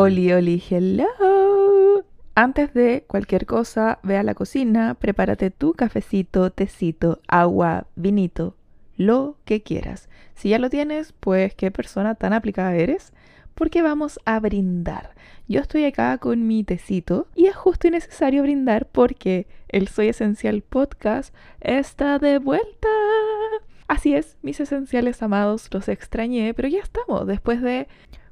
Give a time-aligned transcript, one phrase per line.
[0.00, 1.06] Oli, oli, hello.
[2.34, 8.54] Antes de cualquier cosa, ve a la cocina, prepárate tu cafecito, tecito, agua, vinito,
[8.96, 10.08] lo que quieras.
[10.34, 13.12] Si ya lo tienes, pues qué persona tan aplicada eres,
[13.58, 15.16] porque vamos a brindar.
[15.48, 20.06] Yo estoy acá con mi tecito y es justo y necesario brindar porque el Soy
[20.06, 22.88] Esencial podcast está de vuelta.
[23.88, 27.88] Así es, mis esenciales amados, los extrañé, pero ya estamos después de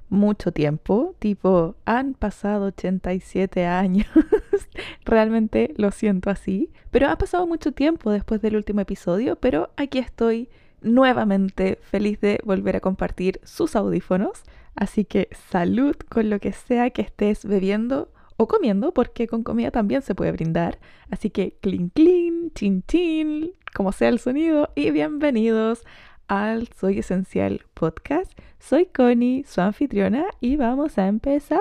[0.09, 4.07] mucho tiempo, tipo, han pasado 87 años,
[5.05, 9.99] realmente lo siento así, pero ha pasado mucho tiempo después del último episodio, pero aquí
[9.99, 10.49] estoy
[10.87, 14.45] nuevamente feliz de volver a compartir sus audífonos,
[14.75, 19.71] así que salud con lo que sea que estés bebiendo o comiendo, porque con comida
[19.71, 20.79] también se puede brindar,
[21.11, 25.85] así que clean clean, chin chin, como sea el sonido, y bienvenidos
[26.29, 28.33] al Soy Esencial Podcast.
[28.59, 31.61] Soy Connie, su anfitriona, y vamos a empezar.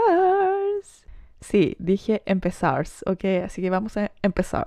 [1.40, 4.66] Sí, dije empezar, ok, así que vamos a empezar.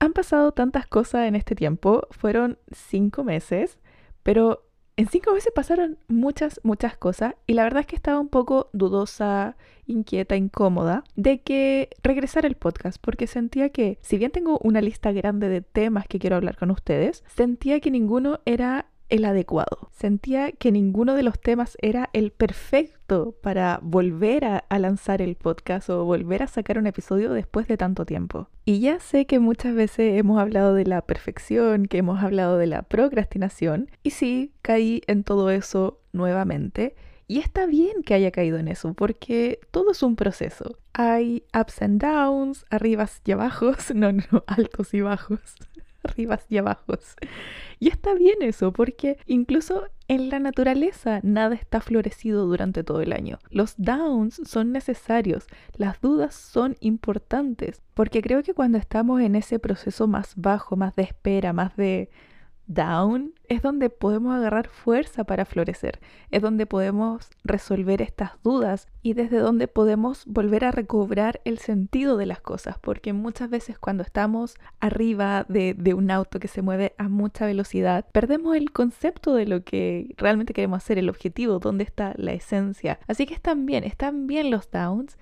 [0.00, 3.78] Han pasado tantas cosas en este tiempo, fueron cinco meses,
[4.28, 8.28] pero en cinco meses pasaron muchas, muchas cosas y la verdad es que estaba un
[8.28, 14.58] poco dudosa, inquieta, incómoda de que regresara el podcast porque sentía que, si bien tengo
[14.62, 19.24] una lista grande de temas que quiero hablar con ustedes, sentía que ninguno era el
[19.24, 19.90] adecuado.
[19.92, 25.90] Sentía que ninguno de los temas era el perfecto para volver a, lanzar el podcast
[25.90, 28.48] o volver a sacar un episodio después de tanto tiempo.
[28.64, 32.66] Y ya sé que muchas veces hemos hablado de la perfección, que hemos hablado de
[32.66, 36.94] la procrastinación, y sí, caí en todo eso nuevamente.
[37.26, 40.78] Y está bien que haya caído en eso, porque todo es un proceso.
[40.94, 45.40] Hay ups and downs, arribas y abajos, no, no, altos y bajos
[46.08, 47.16] arribas y abajos.
[47.78, 53.12] Y está bien eso, porque incluso en la naturaleza nada está florecido durante todo el
[53.12, 53.38] año.
[53.50, 55.46] Los downs son necesarios,
[55.76, 60.96] las dudas son importantes, porque creo que cuando estamos en ese proceso más bajo, más
[60.96, 62.10] de espera, más de
[62.68, 65.98] down es donde podemos agarrar fuerza para florecer,
[66.30, 72.16] es donde podemos resolver estas dudas y desde donde podemos volver a recobrar el sentido
[72.16, 76.94] de las cosas, porque muchas veces cuando estamos arriba de, un auto que se mueve
[76.98, 81.84] a mucha velocidad, perdemos el concepto de lo que realmente queremos hacer, el objetivo, dónde
[81.84, 83.00] está la esencia.
[83.08, 85.16] Así que están bien, están bien los downs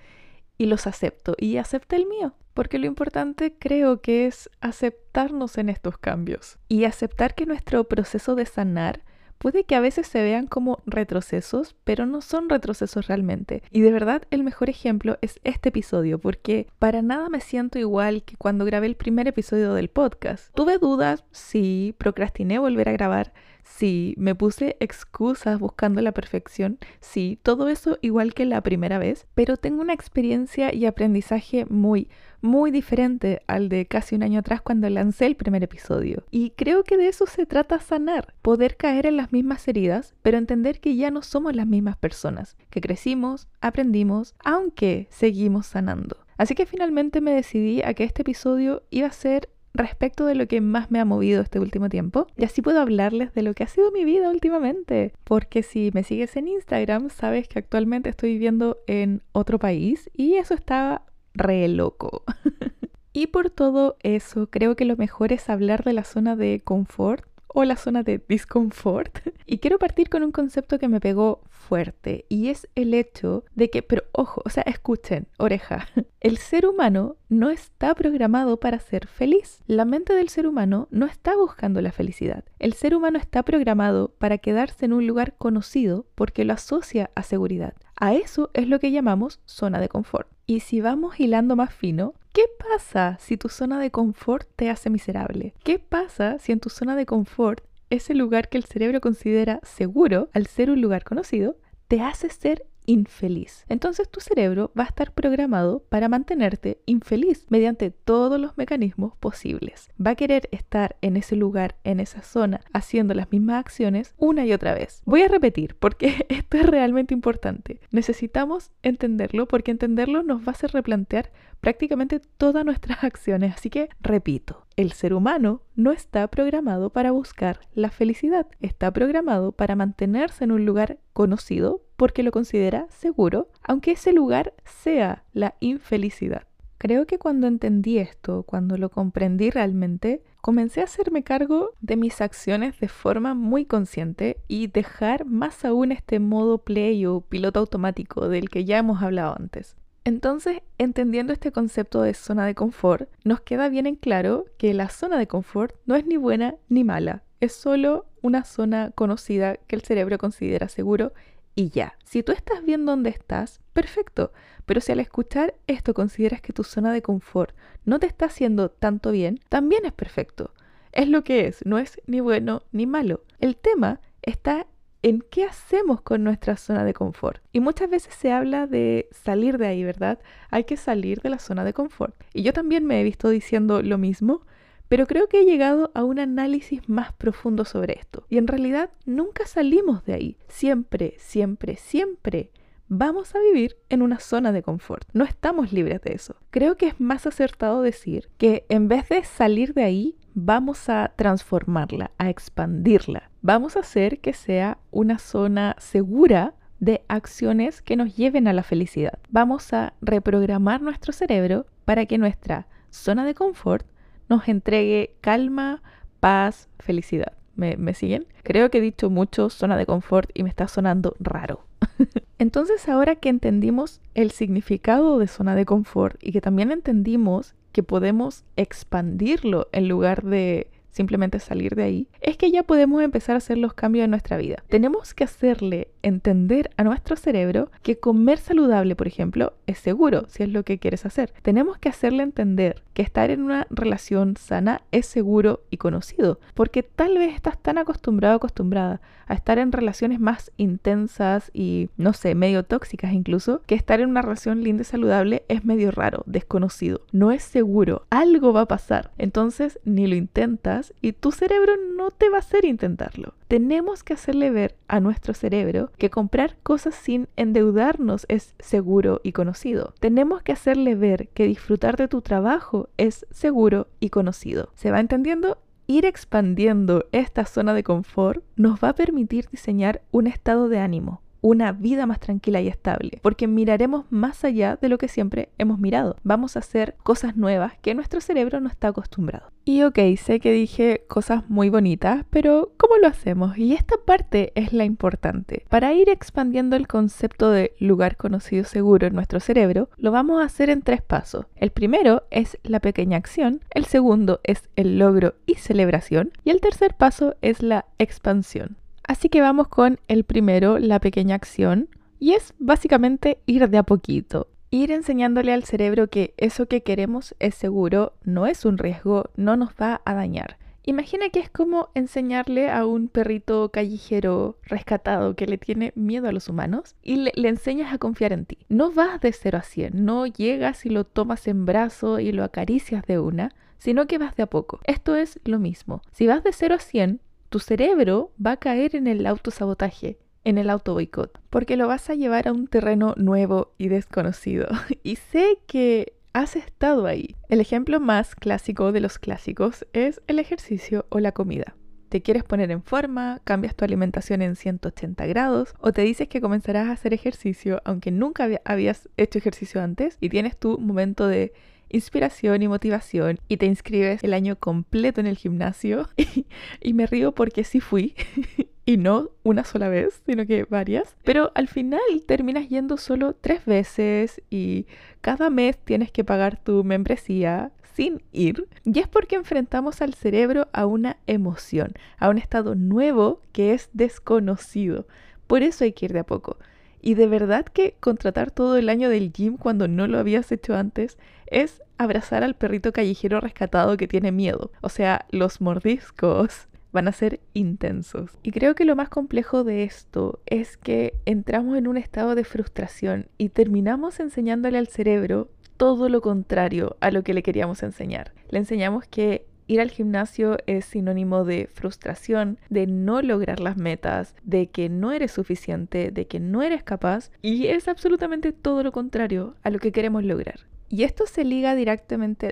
[0.57, 2.33] y los acepto y acepta el mío.
[2.57, 8.33] Porque lo importante creo que es aceptarnos en estos cambios y aceptar que nuestro proceso
[8.33, 9.03] de sanar
[9.37, 13.61] puede que a veces se vean como retrocesos, pero no son retrocesos realmente.
[13.69, 18.23] Y de verdad el mejor ejemplo es este episodio, porque para nada me siento igual
[18.23, 20.51] que cuando grabé el primer episodio del podcast.
[20.55, 23.33] Tuve dudas, sí, procrastiné volver a grabar,
[23.75, 29.27] sí, me puse excusas buscando la perfección, sí, todo eso igual que la primera vez,
[29.35, 32.09] pero tengo una experiencia y aprendizaje muy,
[32.41, 36.23] muy diferente al de casi un año atrás cuando lancé el primer episodio.
[36.31, 40.37] Y creo que de eso se trata sanar, poder caer en las mismas heridas, pero
[40.37, 46.17] entender que ya no somos las mismas personas, que crecimos, aprendimos, aunque seguimos sanando.
[46.37, 50.47] Así que finalmente me decidí a que este episodio iba a ser respecto de lo
[50.47, 53.63] que más me ha movido este último tiempo y así puedo hablarles de lo que
[53.63, 55.13] ha sido mi vida últimamente.
[55.23, 60.35] Porque si me sigues en Instagram, sabes que actualmente estoy viviendo en otro país y
[60.35, 62.23] eso está re loco.
[63.13, 67.25] y por todo eso, creo que lo mejor es hablar de la zona de confort
[67.47, 69.19] o la zona de disconfort.
[69.49, 73.69] Y quiero partir con un concepto que me pegó fuerte y es el hecho de
[73.69, 75.87] que, pero ojo, o sea, escuchen, oreja,
[76.19, 79.63] el ser humano no está programado para ser feliz.
[79.65, 82.43] La mente del ser humano no está buscando la felicidad.
[82.59, 87.23] El ser humano está programado para quedarse en un lugar conocido porque lo asocia a
[87.23, 87.73] seguridad.
[87.99, 90.29] A eso es lo que llamamos zona de confort.
[90.45, 94.91] Y si vamos hilando más fino, ¿Qué pasa si tu zona de confort te hace
[94.91, 95.55] miserable?
[95.63, 100.29] ¿Qué pasa si en tu zona de confort, ese lugar que el cerebro considera seguro,
[100.33, 101.57] al ser un lugar conocido,
[101.87, 103.65] te hace ser infeliz.
[103.69, 109.91] Entonces tu cerebro va a estar programado para mantenerte infeliz mediante todos los mecanismos posibles.
[110.03, 114.45] Va a querer estar en ese lugar, en esa zona, haciendo las mismas acciones una
[114.45, 115.03] y otra vez.
[115.05, 117.79] Voy a repetir porque esto es realmente importante.
[117.91, 123.53] Necesitamos entenderlo porque entenderlo nos va a hacer replantear prácticamente todas nuestras acciones.
[123.53, 129.51] Así que repito, el ser humano no está programado para buscar la felicidad, está programado
[129.51, 135.55] para mantenerse en un lugar conocido porque lo considera seguro, aunque ese lugar sea la
[135.59, 136.43] infelicidad.
[136.77, 142.21] Creo que cuando entendí esto, cuando lo comprendí realmente, comencé a hacerme cargo de mis
[142.21, 148.29] acciones de forma muy consciente y dejar más aún este modo play o piloto automático
[148.29, 149.75] del que ya hemos hablado antes.
[150.07, 154.87] Entonces, entendiendo este concepto de zona de confort, nos queda bien en claro que la
[154.87, 159.75] zona de confort no es ni buena ni mala, es solo una zona conocida que
[159.75, 161.11] el cerebro considera seguro
[161.55, 161.97] y ya.
[162.05, 164.31] Si tú estás bien donde estás, perfecto.
[164.65, 168.69] Pero si al escuchar esto consideras que tu zona de confort no te está haciendo
[168.69, 170.53] tanto bien, también es perfecto.
[170.93, 173.25] Es lo que es, no es ni bueno ni malo.
[173.39, 174.67] El tema está
[175.01, 177.41] en qué hacemos con nuestra zona de confort.
[177.51, 180.19] Y muchas veces se habla de salir de ahí, ¿verdad?
[180.49, 182.15] Hay que salir de la zona de confort.
[182.33, 184.45] Y yo también me he visto diciendo lo mismo,
[184.87, 188.25] pero creo que he llegado a un análisis más profundo sobre esto.
[188.29, 190.37] Y en realidad nunca salimos de ahí.
[190.47, 192.51] Siempre, siempre, siempre
[192.87, 195.07] vamos a vivir en una zona de confort.
[195.13, 196.35] No estamos libres de eso.
[196.51, 201.13] Creo que es más acertado decir que en vez de salir de ahí, vamos a
[201.15, 203.26] transformarla, a expandirla.
[203.41, 208.63] Vamos a hacer que sea una zona segura de acciones que nos lleven a la
[208.63, 209.19] felicidad.
[209.29, 213.85] Vamos a reprogramar nuestro cerebro para que nuestra zona de confort
[214.29, 215.81] nos entregue calma,
[216.19, 217.33] paz, felicidad.
[217.55, 218.27] ¿Me, siguen?
[218.43, 221.65] Creo que he dicho mucho zona de confort y me está sonando raro.
[222.37, 227.81] Entonces ahora que entendimos el significado de zona de confort y que también entendimos que
[227.81, 233.37] podemos expandirlo en lugar de simplemente salir de ahí, es que ya podemos empezar a
[233.37, 234.63] hacer los cambios en nuestra vida.
[234.67, 240.43] Tenemos que hacerle entender a nuestro cerebro que comer saludable, por ejemplo, es seguro si
[240.43, 241.33] es lo que quieres hacer.
[241.41, 246.81] Tenemos que hacerle entender que estar en una relación sana es seguro y conocido, porque
[246.83, 252.33] tal vez estás tan acostumbrado acostumbrada a estar en relaciones más intensas y, no sé,
[252.33, 257.01] medio tóxicas incluso, que estar en una relación linda y saludable es medio raro, desconocido,
[257.11, 259.11] no es seguro, algo va a pasar.
[259.17, 263.33] Entonces ni lo intentas y tu cerebro no te va a hacer intentarlo.
[263.47, 269.31] Tenemos que hacerle ver a nuestro cerebro que comprar cosas sin endeudarnos es seguro y
[269.31, 269.93] conocido.
[269.99, 274.69] Tenemos que hacerle ver que disfrutar de tu trabajo es seguro y conocido.
[274.75, 275.57] ¿Se va entendiendo?
[275.89, 281.21] Ir expandiendo esta zona de confort nos va a permitir diseñar un estado de ánimo,
[281.41, 285.79] una vida más tranquila y estable, porque miraremos más allá de lo que siempre hemos
[285.79, 286.15] mirado.
[286.23, 289.51] Vamos a hacer cosas nuevas que nuestro cerebro no está acostumbrado.
[289.65, 293.57] Y ok, sé que dije cosas muy bonitas, pero ¿cómo lo hacemos?
[293.57, 295.65] Y esta parte es la importante.
[295.69, 300.45] Para ir expandiendo el concepto de lugar conocido seguro en nuestro cerebro, lo vamos a
[300.45, 301.47] hacer en tres pasos.
[301.55, 306.61] El primero es la pequeña acción, el segundo es el logro y celebración, y el
[306.61, 308.77] tercer paso es la expansión.
[309.07, 313.83] Así que vamos con el primero, la pequeña acción, y es básicamente ir de a
[313.83, 314.47] poquito.
[314.69, 319.55] Ir enseñándole al cerebro que eso que queremos es seguro, no es un riesgo, no
[319.55, 320.57] nos va a dañar.
[320.83, 326.31] Imagina que es como enseñarle a un perrito callejero rescatado que le tiene miedo a
[326.31, 328.59] los humanos y le, enseñas a confiar en ti.
[328.69, 332.45] No vas de 0 a 100, no llegas y lo tomas en brazo y lo
[332.45, 334.79] acaricias de una, sino que vas de a poco.
[334.85, 336.01] Esto es lo mismo.
[336.13, 337.19] Si vas de 0 a 100,
[337.49, 342.09] tu cerebro va a caer en el autosabotaje, en el auto boicot, porque lo vas
[342.09, 344.67] a llevar a un terreno nuevo y desconocido.
[345.03, 347.35] Y sé que has estado ahí.
[347.49, 351.75] El ejemplo más clásico de los clásicos es el ejercicio o la comida.
[352.09, 356.39] Te quieres poner en forma, cambias tu alimentación en 180 grados o te dices que
[356.39, 361.51] comenzarás a hacer ejercicio aunque nunca habías hecho ejercicio antes y tienes tu momento de
[361.89, 366.09] inspiración y motivación y te inscribes el año completo en el gimnasio
[366.81, 368.15] y, me río porque sí fui
[368.85, 371.15] y no una sola vez, sino que varias.
[371.23, 374.87] Pero al final terminas yendo solo tres veces y
[375.21, 378.67] cada mes tienes que pagar tu membresía sin ir.
[378.85, 383.89] Y es porque enfrentamos al cerebro a una emoción, a un estado nuevo que es
[383.93, 385.07] desconocido.
[385.47, 386.57] Por eso hay que ir de a poco.
[387.01, 390.75] Y de verdad que contratar todo el año del gym cuando no lo habías hecho
[390.75, 391.17] antes
[391.51, 394.71] es abrazar al perrito callejero rescatado que tiene miedo.
[394.81, 398.31] O sea, los mordiscos van a ser intensos.
[398.43, 402.43] Y creo que lo más complejo de esto es que entramos en un estado de
[402.43, 408.33] frustración y terminamos enseñándole al cerebro todo lo contrario a lo que le queríamos enseñar.
[408.49, 414.33] Le enseñamos que Ir al gimnasio es sinónimo de frustración, de no lograr las metas,
[414.43, 418.93] de que no eres suficiente, de que no eres capaz y es absolutamente todo lo
[418.93, 420.61] contrario a lo que queremos lograr.
[420.89, 422.51] Y esto se liga directamente,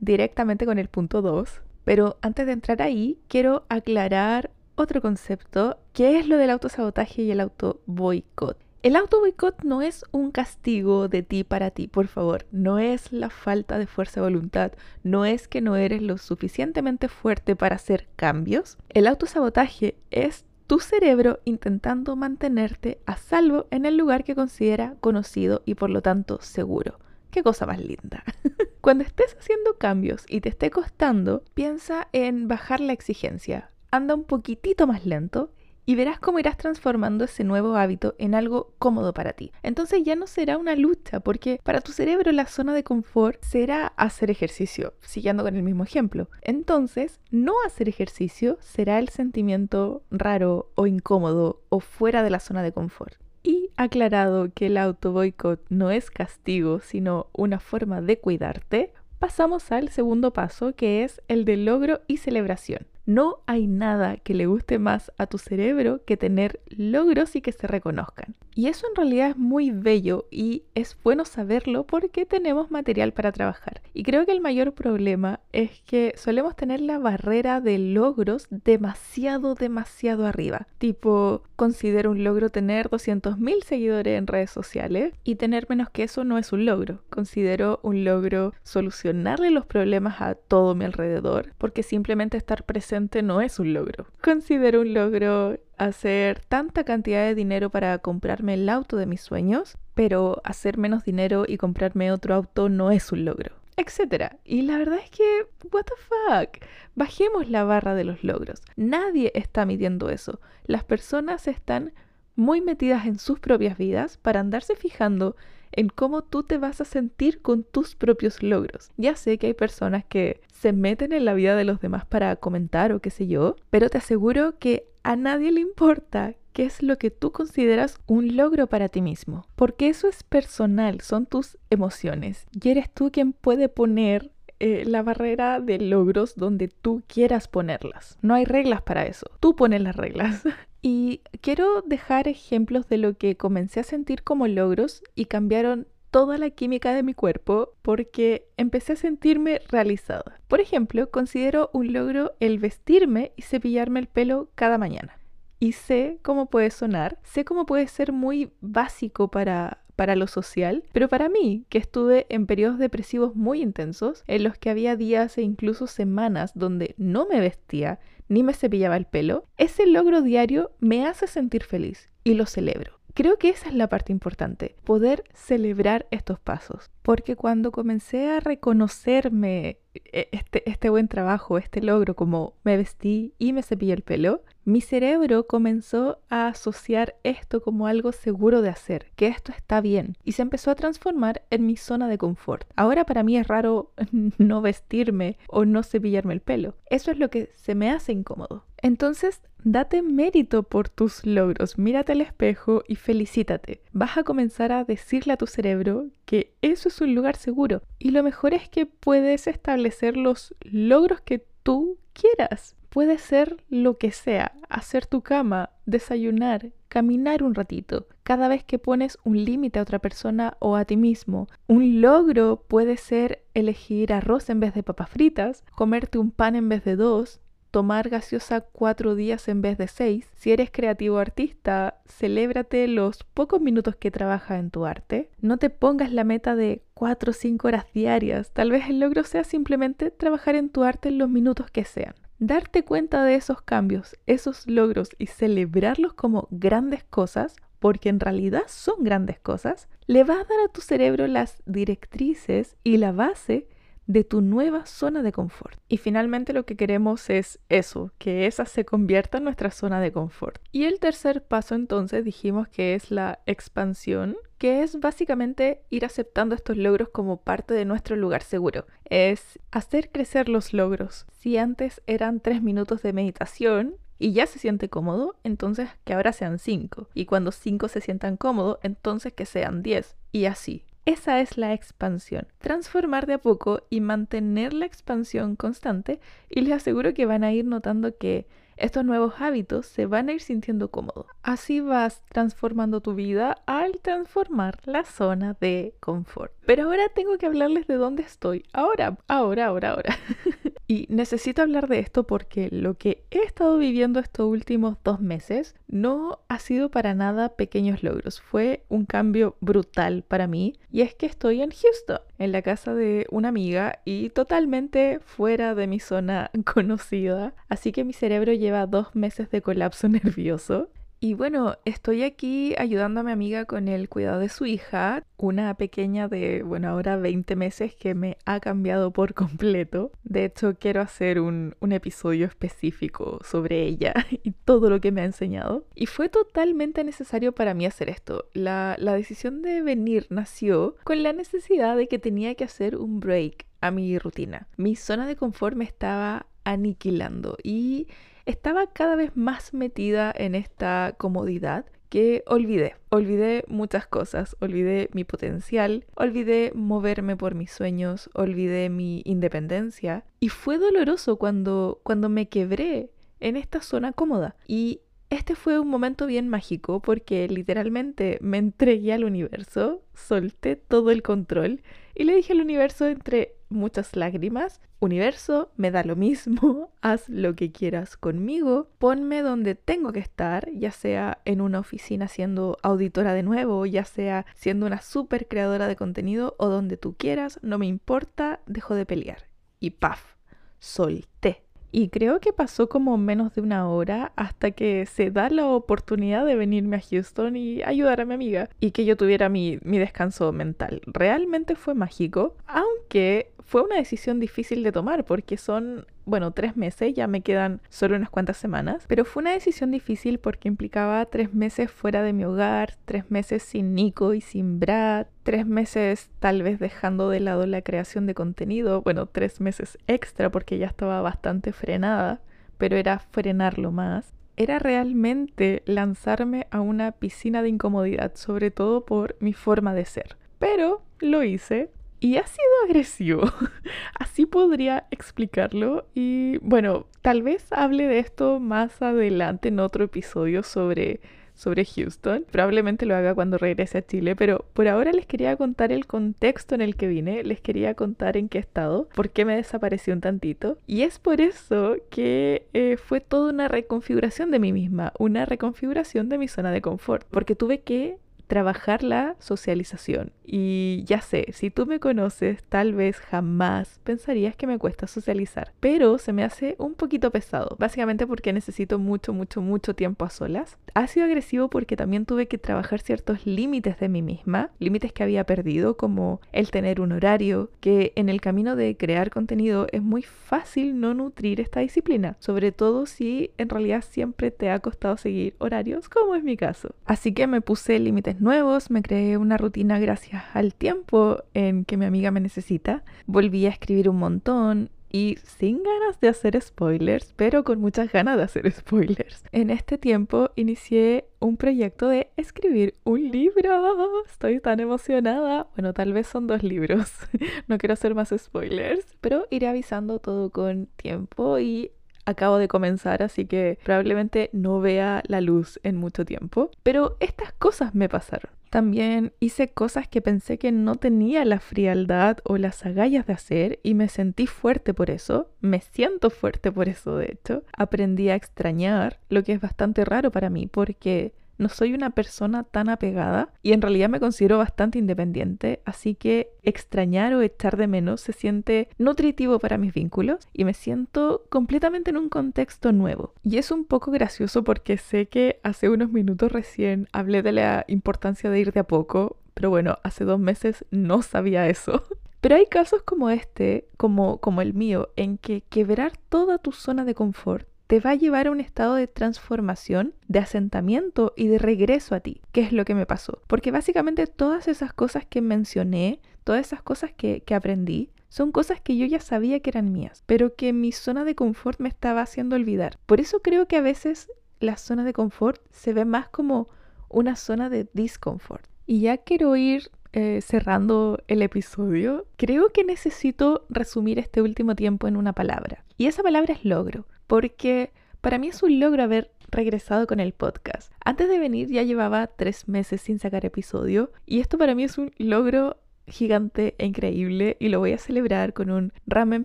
[0.00, 6.18] directamente con el punto 2, pero antes de entrar ahí quiero aclarar otro concepto, que
[6.18, 8.58] es lo del autosabotaje y el auto boicot.
[8.82, 12.46] El auto boicot no es un castigo de ti para ti, por favor.
[12.52, 14.72] No es la falta de fuerza de voluntad.
[15.02, 18.78] No es que no eres lo suficientemente fuerte para hacer cambios.
[18.90, 25.62] El autosabotaje es tu cerebro intentando mantenerte a salvo en el lugar que considera conocido
[25.64, 27.00] y por lo tanto seguro.
[27.38, 28.24] Qué cosa más linda.
[28.80, 33.70] Cuando estés haciendo cambios y te esté costando, piensa en bajar la exigencia.
[33.92, 35.52] Anda un poquitito más lento
[35.86, 39.52] y verás cómo irás transformando ese nuevo hábito en algo cómodo para ti.
[39.62, 43.86] Entonces ya no será una lucha, porque para tu cerebro la zona de confort será
[43.86, 46.28] hacer ejercicio, siguiendo con el mismo ejemplo.
[46.42, 52.64] Entonces, no hacer ejercicio será el sentimiento raro o incómodo o fuera de la zona
[52.64, 53.14] de confort.
[53.42, 59.72] Y aclarado que el auto boicot no es castigo, sino una forma de cuidarte, pasamos
[59.72, 62.86] al segundo paso que es el de logro y celebración.
[63.08, 67.52] No hay nada que le guste más a tu cerebro que tener logros y que
[67.52, 68.34] se reconozcan.
[68.54, 73.32] Y eso en realidad es muy bello y es bueno saberlo porque tenemos material para
[73.32, 73.80] trabajar.
[73.94, 79.54] Y creo que el mayor problema es que solemos tener la barrera de logros demasiado,
[79.54, 80.66] demasiado arriba.
[80.76, 86.24] Tipo, considero un logro tener 200.000 seguidores en redes sociales y tener menos que eso
[86.24, 87.04] no es un logro.
[87.08, 93.40] Considero un logro solucionarle los problemas a todo mi alrededor porque simplemente estar presente no
[93.40, 94.06] es un logro.
[94.22, 99.78] Considero un logro hacer tanta cantidad de dinero para comprarme el auto de mis sueños,
[99.94, 104.36] pero hacer menos dinero y comprarme otro auto no es un logro, etcétera.
[104.44, 106.64] Y la verdad es que, what the fuck,
[106.94, 108.60] bajemos la barra de los logros.
[108.76, 110.40] Nadie está midiendo eso.
[110.64, 111.92] Las personas están
[112.34, 115.36] muy metidas en sus propias vidas para andarse fijando
[115.72, 118.90] en cómo tú te vas a sentir con tus propios logros.
[118.96, 122.36] Ya sé que hay personas que se meten en la vida de los demás para
[122.36, 126.82] comentar o qué sé yo, pero te aseguro que a nadie le importa qué es
[126.82, 131.56] lo que tú consideras un logro para ti mismo, porque eso es personal, son tus
[131.70, 137.46] emociones y eres tú quien puede poner eh, la barrera de logros donde tú quieras
[137.46, 138.18] ponerlas.
[138.22, 140.42] No hay reglas para eso, tú pones las reglas.
[140.80, 146.38] Y quiero dejar ejemplos de lo que comencé a sentir como logros y cambiaron toda
[146.38, 150.40] la química de mi cuerpo porque empecé a sentirme realizada.
[150.48, 155.18] Por ejemplo, considero un logro el vestirme y cepillarme el pelo cada mañana.
[155.60, 160.84] Y sé cómo puede sonar, sé cómo puede ser muy básico para, para lo social,
[160.92, 165.36] pero para mí, que estuve en periodos depresivos muy intensos, en los que había días
[165.36, 170.70] e incluso semanas donde no me vestía ni me cepillaba el pelo, ese logro diario
[170.80, 172.98] me hace sentir feliz y lo celebro.
[173.14, 178.38] Creo que esa es la parte importante, poder celebrar estos pasos, porque cuando comencé a
[178.38, 184.02] reconocerme e, este, este buen trabajo, este logro, como me vestí y me cepillé el
[184.02, 189.80] pelo, mi cerebro comenzó a asociar esto como algo seguro de hacer, que esto está
[189.80, 192.68] bien, y se empezó a transformar en mi zona de confort.
[192.76, 193.92] Ahora para mí es raro
[194.36, 196.74] no vestirme o no cepillarme el pelo.
[196.90, 198.66] Eso es lo que se me hace incómodo.
[198.82, 203.80] Entonces, date mérito por tus logros, mírate al espejo y felicítate.
[203.92, 207.80] Vas a comenzar a decirle a tu cerebro que eso es un lugar seguro.
[207.98, 212.76] Y lo mejor es que puedes establecer los logros que tú quieras.
[212.88, 218.06] Puede ser lo que sea, hacer tu cama, desayunar, caminar un ratito.
[218.22, 222.64] Cada vez que pones un límite a otra persona o a ti mismo, un logro
[222.66, 226.96] puede ser elegir arroz en vez de papas fritas, comerte un pan en vez de
[226.96, 227.40] dos,
[227.70, 230.26] tomar gaseosa cuatro días en vez de seis.
[230.34, 235.30] Si eres creativo artista, celébrate los pocos minutos que trabajas en tu arte.
[235.40, 238.50] No te pongas la meta de cuatro o cinco horas diarias.
[238.52, 242.14] Tal vez el logro sea simplemente trabajar en tu arte en los minutos que sean.
[242.40, 248.62] Darte cuenta de esos cambios, esos logros y celebrarlos como grandes cosas, porque en realidad
[248.68, 253.68] son grandes cosas, le va a dar a tu cerebro las directrices y la base
[254.08, 255.78] de tu nueva zona de confort.
[255.86, 260.10] Y finalmente lo que queremos es eso, que esa se convierta en nuestra zona de
[260.10, 260.60] confort.
[260.72, 266.54] Y el tercer paso entonces dijimos que es la expansión, que es básicamente ir aceptando
[266.54, 268.86] estos logros como parte de nuestro lugar seguro.
[269.04, 271.26] Es hacer crecer los logros.
[271.30, 276.32] Si antes eran tres minutos de meditación, y ya se siente cómodo, entonces que ahora
[276.32, 277.08] sean cinco.
[277.14, 280.16] Y cuando cinco se sientan cómodos, entonces que sean diez.
[280.32, 280.84] Y así.
[281.08, 282.46] Esa es la expansión.
[282.58, 287.52] Transformar de a poco y mantener la expansión constante y les aseguro que van a
[287.54, 288.46] ir notando que
[288.76, 291.24] estos nuevos hábitos se van a ir sintiendo cómodos.
[291.42, 296.52] Así vas transformando tu vida al transformar la zona de confort.
[296.66, 298.66] Pero ahora tengo que hablarles de dónde estoy.
[298.74, 300.14] Ahora, ahora, ahora, ahora.
[300.90, 305.74] Y necesito hablar de esto porque lo que he estado viviendo estos últimos dos meses
[305.86, 308.40] no ha sido para nada pequeños logros.
[308.40, 310.78] Fue un cambio brutal para mí.
[310.90, 315.74] Y es que estoy en Houston, en la casa de una amiga y totalmente fuera
[315.74, 317.54] de mi zona conocida.
[317.68, 320.88] Así que mi cerebro lleva dos meses de colapso nervioso.
[321.20, 325.74] Y bueno, estoy aquí ayudando a mi amiga con el cuidado de su hija, una
[325.74, 330.12] pequeña de, bueno, ahora 20 meses que me ha cambiado por completo.
[330.22, 335.24] De hecho, quiero hacer un, episodio específico sobre ella y todo lo que me ha
[335.24, 335.84] enseñado.
[335.96, 338.44] Y fue totalmente necesario para mí hacer esto.
[338.52, 343.18] La, la decisión de venir nació con la necesidad de que tenía que hacer un
[343.18, 344.68] break a mi rutina.
[344.76, 348.06] Mi zona de confort me estaba aniquilando y
[348.48, 352.94] estaba cada vez más metida en esta comodidad que olvidé.
[353.10, 360.48] Olvidé muchas cosas, olvidé mi potencial, olvidé moverme por mis sueños, olvidé mi independencia y
[360.48, 366.24] fue doloroso cuando cuando me quebré en esta zona cómoda y este fue un momento
[366.24, 371.82] bien mágico porque literalmente me entregué al universo, solté todo el control
[372.14, 377.54] y le dije al universo entre muchas lágrimas, universo, me da lo mismo, haz lo
[377.54, 383.34] que quieras conmigo, ponme donde tengo que estar, ya sea en una oficina siendo auditora
[383.34, 387.78] de nuevo, ya sea siendo una super creadora de contenido o donde tú quieras, no
[387.78, 389.48] me importa, dejo de pelear.
[389.80, 390.34] Y paf,
[390.78, 391.62] solté.
[391.90, 396.44] Y creo que pasó como menos de una hora hasta que se da la oportunidad
[396.44, 399.98] de venirme a Houston y ayudar a mi amiga y que yo tuviera mi, mi
[399.98, 401.00] descanso mental.
[401.06, 407.12] Realmente fue mágico, aunque fue una decisión difícil de tomar porque son, bueno, tres meses,
[407.12, 411.52] ya me quedan solo unas cuantas semanas, pero fue una decisión difícil porque implicaba tres
[411.52, 416.62] meses fuera de mi hogar, tres meses sin Nico y sin Brad, tres meses tal
[416.62, 421.20] vez dejando de lado la creación de contenido, bueno, tres meses extra porque ya estaba
[421.20, 422.40] bastante frenada,
[422.78, 429.36] pero era frenarlo más era realmente lanzarme a una piscina de incomodidad, sobre todo por
[429.38, 430.36] mi forma de ser.
[430.58, 433.42] Pero lo hice, y ha sido agresivo.
[434.18, 436.06] Así podría explicarlo.
[436.14, 441.20] Y bueno, tal vez hable de esto más adelante en otro episodio sobre,
[441.54, 442.44] sobre Houston.
[442.50, 446.74] Probablemente lo haga cuando regrese a Chile, pero por ahora les quería contar el contexto
[446.74, 450.20] en el que vine, les quería contar en qué estado, por qué me desapareció un
[450.20, 450.78] tantito.
[450.86, 456.28] Y es por eso que eh, fue toda una reconfiguración de mí misma, una reconfiguración
[456.28, 460.32] de mi zona de confort, porque tuve que trabajar la socialización.
[460.44, 465.72] Y ya sé, si tú me conoces, tal vez jamás pensarías que me cuesta socializar,
[465.78, 470.30] pero se me hace un poquito pesado, básicamente porque necesito mucho, mucho, mucho tiempo a
[470.30, 470.78] solas.
[470.94, 475.22] Ha sido agresivo porque también tuve que trabajar ciertos límites de mí misma, límites que
[475.22, 480.02] había perdido, como el tener un horario, que en el camino de crear contenido es
[480.02, 485.18] muy fácil no nutrir esta disciplina, sobre todo si en realidad siempre te ha costado
[485.18, 486.94] seguir horarios, como es mi caso.
[487.04, 491.96] Así que me puse límites nuevos, me creé una rutina gracias al tiempo en que
[491.96, 493.04] mi amiga me necesita.
[493.26, 498.36] Volví a escribir un montón y sin ganas de hacer spoilers, pero con muchas ganas
[498.36, 499.44] de hacer spoilers.
[499.52, 504.22] En este tiempo inicié un proyecto de escribir un libro.
[504.26, 505.68] Estoy tan emocionada.
[505.74, 507.10] Bueno, tal vez son dos libros.
[507.68, 511.92] no quiero hacer más spoilers, pero iré avisando todo con tiempo y
[512.28, 516.70] acabo de comenzar, así que probablemente no vea la luz en mucho tiempo.
[516.82, 518.50] Pero estas cosas me pasaron.
[518.70, 523.80] También hice cosas que pensé que no tenía la frialdad o las agallas de hacer
[523.82, 525.48] y me sentí fuerte por eso.
[525.60, 527.62] Me siento fuerte por eso, de hecho.
[527.72, 532.62] Aprendí a extrañar, lo que es bastante raro para mí porque no soy una persona
[532.62, 537.86] tan apegada y en realidad me considero bastante independiente, así que extrañar o echar de
[537.86, 543.34] menos se siente nutritivo para mis vínculos y me siento completamente en un contexto nuevo.
[543.42, 547.84] Y es un poco gracioso porque sé que hace unos minutos recién hablé de la
[547.88, 552.04] importancia de ir de a poco, pero bueno, hace dos meses no sabía eso.
[552.40, 557.04] Pero hay casos como este, como, como el mío, en que quebrar toda tu zona
[557.04, 561.58] de confort te va a llevar a un estado de transformación, de asentamiento y de
[561.58, 563.40] regreso a ti, que es lo que me pasó.
[563.46, 568.82] Porque básicamente todas esas cosas que mencioné, todas esas cosas que, que aprendí, son cosas
[568.82, 572.20] que yo ya sabía que eran mías, pero que mi zona de confort me estaba
[572.20, 572.98] haciendo olvidar.
[573.06, 576.68] Por eso creo que a veces la zona de confort se ve más como
[577.08, 578.66] una zona de discomfort.
[578.84, 585.08] Y ya quiero ir eh, cerrando el episodio, creo que necesito resumir este último tiempo
[585.08, 585.84] en una palabra.
[585.96, 590.32] Y esa palabra es logro porque para mí es un logro haber regresado con el
[590.32, 590.92] podcast.
[591.04, 594.98] Antes de venir ya llevaba tres meses sin sacar episodio y esto para mí es
[594.98, 595.76] un logro
[596.08, 599.44] gigante e increíble y lo voy a celebrar con un ramen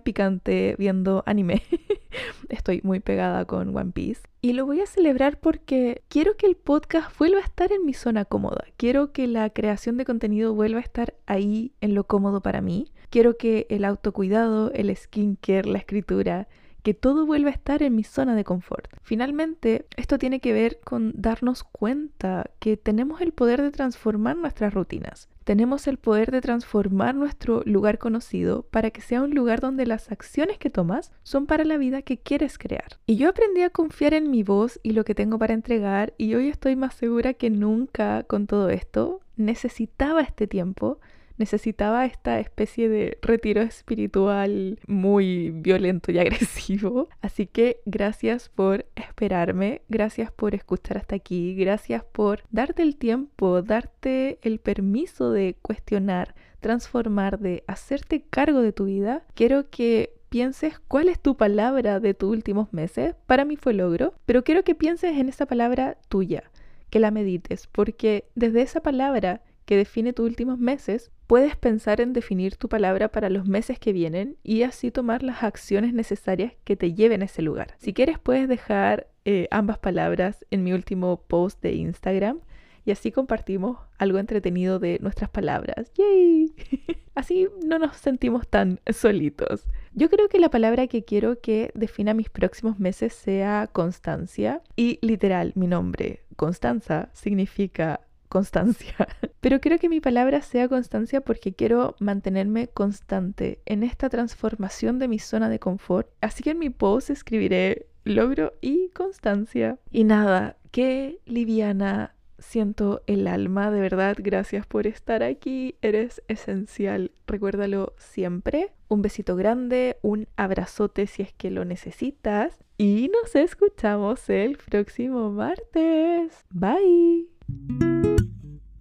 [0.00, 1.62] picante viendo anime.
[2.48, 4.22] Estoy muy pegada con One Piece.
[4.40, 7.92] Y lo voy a celebrar porque quiero que el podcast vuelva a estar en mi
[7.92, 8.64] zona cómoda.
[8.76, 12.92] Quiero que la creación de contenido vuelva a estar ahí en lo cómodo para mí.
[13.10, 16.48] Quiero que el autocuidado, el skincare, la escritura,
[16.84, 18.88] que todo vuelva a estar en mi zona de confort.
[19.02, 24.74] Finalmente, esto tiene que ver con darnos cuenta que tenemos el poder de transformar nuestras
[24.74, 25.30] rutinas.
[25.44, 30.12] Tenemos el poder de transformar nuestro lugar conocido para que sea un lugar donde las
[30.12, 32.98] acciones que tomas son para la vida que quieres crear.
[33.06, 36.34] Y yo aprendí a confiar en mi voz y lo que tengo para entregar y
[36.34, 39.20] hoy estoy más segura que nunca con todo esto.
[39.36, 41.00] Necesitaba este tiempo
[41.36, 47.08] necesitaba esta especie de retiro espiritual muy violento y agresivo.
[47.20, 53.62] Así que gracias por esperarme, gracias por escuchar hasta aquí, gracias por darte el tiempo,
[53.62, 59.24] darte el permiso de cuestionar, transformar, de hacerte cargo de tu vida.
[59.34, 63.14] Quiero que pienses cuál es tu palabra de tus últimos meses.
[63.26, 66.50] Para mí fue logro, pero quiero que pienses en esa palabra tuya,
[66.90, 72.12] que la medites, porque desde esa palabra que define tus últimos meses, puedes pensar en
[72.12, 76.76] definir tu palabra para los meses que vienen y así tomar las acciones necesarias que
[76.76, 77.74] te lleven a ese lugar.
[77.78, 82.40] Si quieres puedes dejar eh, ambas palabras en mi último post de Instagram
[82.84, 85.90] y así compartimos algo entretenido de nuestras palabras.
[85.94, 86.52] ¡Yay!
[87.14, 89.66] así no nos sentimos tan solitos.
[89.94, 94.98] Yo creo que la palabra que quiero que defina mis próximos meses sea constancia y
[95.00, 98.00] literal mi nombre, Constanza, significa
[98.34, 98.96] constancia.
[99.40, 105.06] Pero quiero que mi palabra sea constancia porque quiero mantenerme constante en esta transformación de
[105.06, 106.08] mi zona de confort.
[106.20, 109.78] Así que en mi post escribiré logro y constancia.
[109.92, 117.12] Y nada, qué liviana siento el alma, de verdad, gracias por estar aquí, eres esencial,
[117.26, 118.72] recuérdalo siempre.
[118.88, 125.30] Un besito grande, un abrazote si es que lo necesitas y nos escuchamos el próximo
[125.30, 126.44] martes.
[126.50, 127.93] Bye.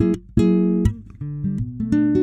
[0.03, 2.22] thank you